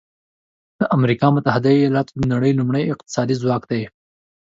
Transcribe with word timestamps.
د 0.79 0.81
امریکا 0.97 1.27
متحده 1.35 1.69
ایالات 1.77 2.07
د 2.13 2.19
نړۍ 2.33 2.51
لومړی 2.59 2.83
اقتصادي 2.93 3.35
ځواک 3.41 3.63
دی. 3.71 3.83